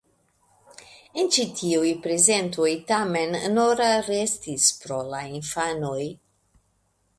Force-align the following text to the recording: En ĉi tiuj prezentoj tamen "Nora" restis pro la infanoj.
En 1.23 1.27
ĉi 1.35 1.43
tiuj 1.59 1.91
prezentoj 2.05 2.71
tamen 2.93 3.37
"Nora" 3.59 3.91
restis 4.09 4.67
pro 4.81 5.01
la 5.13 5.23
infanoj. 5.37 6.03